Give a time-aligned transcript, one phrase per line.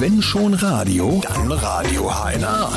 [0.00, 2.70] Wenn schon Radio, dann Radio HNA.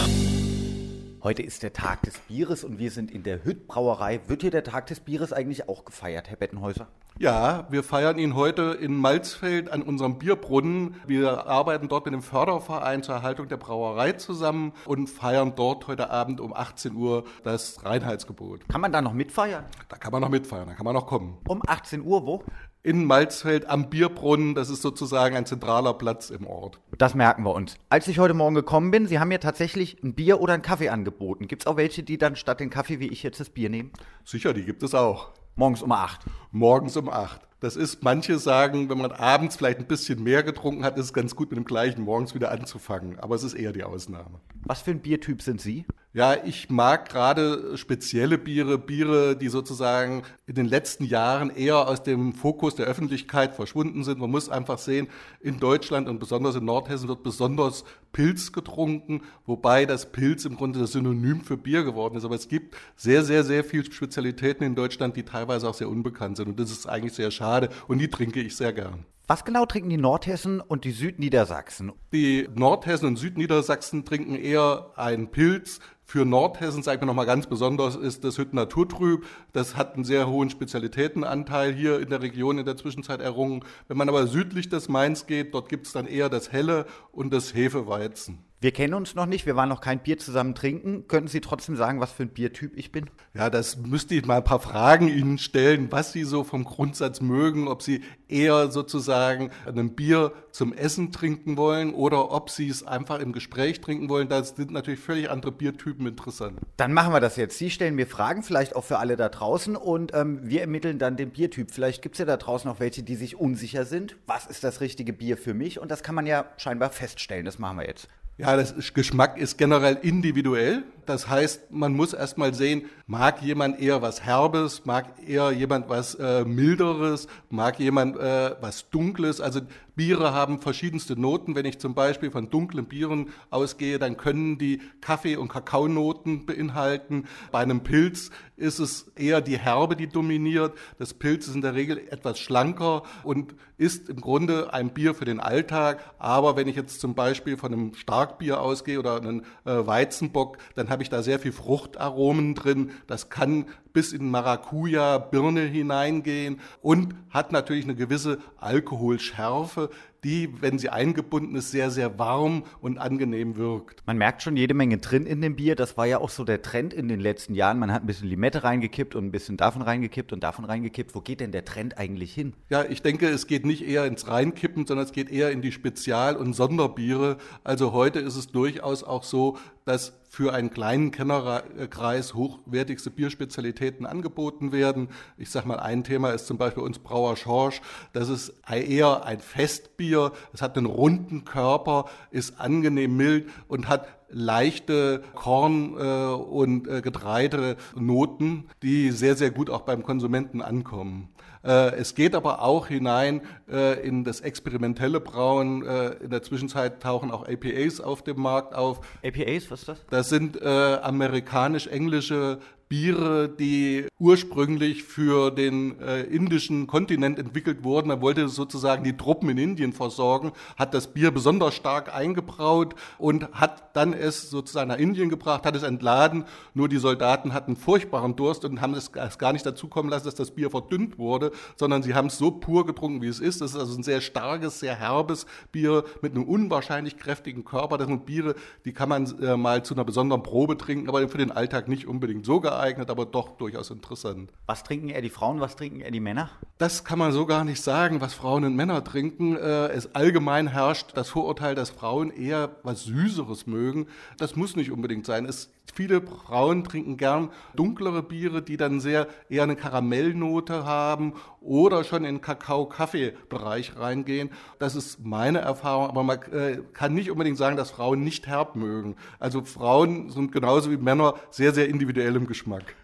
[1.21, 4.21] Heute ist der Tag des Bieres und wir sind in der Hütt Brauerei.
[4.25, 6.87] Wird hier der Tag des Bieres eigentlich auch gefeiert, Herr Bettenhäuser?
[7.19, 10.95] Ja, wir feiern ihn heute in Malzfeld an unserem Bierbrunnen.
[11.05, 16.09] Wir arbeiten dort mit dem Förderverein zur Erhaltung der Brauerei zusammen und feiern dort heute
[16.09, 18.67] Abend um 18 Uhr das Reinheitsgebot.
[18.67, 19.65] Kann man da noch mitfeiern?
[19.89, 21.37] Da kann man noch mitfeiern, da kann man noch kommen.
[21.47, 22.43] Um 18 Uhr wo?
[22.83, 26.79] In Malzfeld am Bierbrunnen, das ist sozusagen ein zentraler Platz im Ort.
[26.97, 27.75] Das merken wir uns.
[27.89, 30.89] Als ich heute Morgen gekommen bin, Sie haben mir tatsächlich ein Bier oder einen Kaffee
[30.89, 31.47] angeboten.
[31.47, 33.91] Gibt es auch welche, die dann statt den Kaffee wie ich jetzt das Bier nehmen?
[34.25, 35.29] Sicher, die gibt es auch.
[35.55, 36.21] Morgens um 8.
[36.51, 37.41] Morgens um 8.
[37.59, 41.13] Das ist, manche sagen, wenn man abends vielleicht ein bisschen mehr getrunken hat, ist es
[41.13, 43.19] ganz gut mit dem gleichen morgens wieder anzufangen.
[43.19, 44.41] Aber es ist eher die Ausnahme.
[44.63, 45.85] Was für ein Biertyp sind Sie?
[46.13, 52.03] Ja, ich mag gerade spezielle Biere, Biere, die sozusagen in den letzten Jahren eher aus
[52.03, 54.19] dem Fokus der Öffentlichkeit verschwunden sind.
[54.19, 55.07] Man muss einfach sehen,
[55.39, 60.79] in Deutschland und besonders in Nordhessen wird besonders Pilz getrunken, wobei das Pilz im Grunde
[60.79, 62.25] das Synonym für Bier geworden ist.
[62.25, 66.37] Aber es gibt sehr, sehr, sehr viele Spezialitäten in Deutschland, die teilweise auch sehr unbekannt
[66.37, 66.49] sind.
[66.49, 69.05] Und das ist eigentlich sehr schade und die trinke ich sehr gern.
[69.31, 71.93] Was genau trinken die Nordhessen und die Südniedersachsen?
[72.11, 75.79] Die Nordhessen und Südniedersachsen trinken eher einen Pilz.
[76.03, 79.25] Für Nordhessen, sage ich mir nochmal ganz besonders, ist das Hütten Naturtrüb.
[79.53, 83.63] Das hat einen sehr hohen Spezialitätenanteil hier in der Region in der Zwischenzeit errungen.
[83.87, 87.31] Wenn man aber südlich des Mainz geht, dort gibt es dann eher das Helle und
[87.31, 87.53] das
[88.01, 88.50] Hefeweizen.
[88.63, 91.07] Wir kennen uns noch nicht, wir waren noch kein Bier zusammen trinken.
[91.07, 93.09] Könnten Sie trotzdem sagen, was für ein Biertyp ich bin?
[93.33, 97.21] Ja, das müsste ich mal ein paar Fragen Ihnen stellen, was Sie so vom Grundsatz
[97.21, 102.85] mögen, ob Sie eher sozusagen ein Bier zum Essen trinken wollen oder ob Sie es
[102.85, 104.29] einfach im Gespräch trinken wollen.
[104.29, 106.59] Da sind natürlich völlig andere Biertypen interessant.
[106.77, 107.57] Dann machen wir das jetzt.
[107.57, 111.17] Sie stellen mir Fragen, vielleicht auch für alle da draußen und ähm, wir ermitteln dann
[111.17, 111.71] den Biertyp.
[111.71, 114.17] Vielleicht gibt es ja da draußen auch welche, die sich unsicher sind.
[114.27, 115.79] Was ist das richtige Bier für mich?
[115.79, 117.45] Und das kann man ja scheinbar feststellen.
[117.45, 118.07] Das machen wir jetzt.
[118.41, 120.81] Ja, das Geschmack ist generell individuell.
[121.05, 126.15] Das heißt, man muss erstmal sehen, mag jemand eher was Herbes, mag eher jemand was
[126.15, 129.41] äh, Milderes, mag jemand äh, was Dunkles.
[129.41, 129.61] Also
[129.95, 131.55] Biere haben verschiedenste Noten.
[131.55, 137.25] Wenn ich zum Beispiel von dunklen Bieren ausgehe, dann können die Kaffee- und Kakaonoten beinhalten.
[137.51, 140.77] Bei einem Pilz ist es eher die Herbe, die dominiert.
[140.97, 145.25] Das Pilz ist in der Regel etwas schlanker und ist im Grunde ein Bier für
[145.25, 145.99] den Alltag.
[146.19, 150.89] Aber wenn ich jetzt zum Beispiel von einem Starkbier ausgehe oder einem äh, Weizenbock, dann
[150.91, 152.91] habe ich da sehr viel Fruchtaromen drin.
[153.07, 159.89] Das kann bis in Maracuja, Birne hineingehen und hat natürlich eine gewisse Alkoholschärfe,
[160.23, 164.03] die, wenn sie eingebunden ist, sehr, sehr warm und angenehm wirkt.
[164.05, 165.75] Man merkt schon jede Menge drin in dem Bier.
[165.75, 167.79] Das war ja auch so der Trend in den letzten Jahren.
[167.79, 171.15] Man hat ein bisschen Limette reingekippt und ein bisschen davon reingekippt und davon reingekippt.
[171.15, 172.53] Wo geht denn der Trend eigentlich hin?
[172.69, 175.71] Ja, ich denke, es geht nicht eher ins Reinkippen, sondern es geht eher in die
[175.71, 177.37] Spezial- und Sonderbiere.
[177.63, 184.71] Also heute ist es durchaus auch so, dass für einen kleinen Kennerkreis hochwertigste Bierspezialitäten angeboten
[184.71, 185.09] werden.
[185.37, 187.81] Ich sage mal, ein Thema ist zum Beispiel uns Brauer Schorsch.
[188.13, 190.10] Das ist eher ein Festbier.
[190.53, 197.01] Es hat einen runden Körper, ist angenehm mild und hat leichte Korn- äh, und äh,
[197.01, 201.29] Getreidenoten, die sehr, sehr gut auch beim Konsumenten ankommen.
[201.63, 205.85] Äh, es geht aber auch hinein äh, in das experimentelle Brauen.
[205.85, 209.01] Äh, in der Zwischenzeit tauchen auch APAs auf dem Markt auf.
[209.23, 210.05] APAs, was ist das?
[210.09, 212.59] Das sind amerikanisch-englische
[212.91, 218.09] Biere, die ursprünglich für den äh, indischen Kontinent entwickelt wurden.
[218.09, 223.49] Man wollte sozusagen die Truppen in Indien versorgen, hat das Bier besonders stark eingebraut und
[223.53, 226.43] hat dann es sozusagen nach Indien gebracht, hat es entladen.
[226.73, 230.35] Nur die Soldaten hatten furchtbaren Durst und haben es gar nicht dazu kommen lassen, dass
[230.35, 233.61] das Bier verdünnt wurde, sondern sie haben es so pur getrunken, wie es ist.
[233.61, 237.97] Das ist also ein sehr starkes, sehr herbes Bier mit einem unwahrscheinlich kräftigen Körper.
[237.97, 241.37] Das sind Biere, die kann man äh, mal zu einer besonderen Probe trinken, aber für
[241.37, 244.51] den Alltag nicht unbedingt so geeignet geeignet, aber doch durchaus interessant.
[244.65, 246.49] Was trinken eher die Frauen, was trinken eher die Männer?
[246.77, 249.55] Das kann man so gar nicht sagen, was Frauen und Männer trinken.
[249.55, 254.07] Äh, es allgemein herrscht das Vorurteil, dass Frauen eher was Süßeres mögen.
[254.37, 255.45] Das muss nicht unbedingt sein.
[255.45, 262.03] Es Viele Frauen trinken gern dunklere Biere, die dann sehr eher eine Karamellnote haben oder
[262.03, 264.49] schon in Kakao-Kaffee-Bereich reingehen.
[264.79, 268.75] Das ist meine Erfahrung, aber man äh, kann nicht unbedingt sagen, dass Frauen nicht herb
[268.75, 269.15] mögen.
[269.39, 272.95] Also Frauen sind genauso wie Männer sehr, sehr individuell im Geschmack.